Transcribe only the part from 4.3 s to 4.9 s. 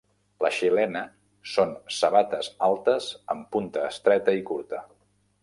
i curta.